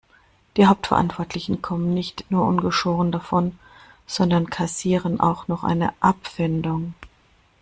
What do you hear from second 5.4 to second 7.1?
noch eine Abfindung.